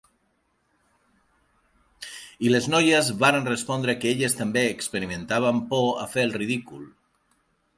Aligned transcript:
I 2.47 2.49
les 2.53 2.69
noies 2.75 3.11
varen 3.25 3.49
respondre 3.51 3.95
que 4.01 4.09
elles 4.15 4.37
també 4.41 4.65
experimentaven 4.71 5.61
por 5.75 5.89
a 6.07 6.09
fer 6.15 6.25
el 6.31 6.35
ridícul. 6.41 6.83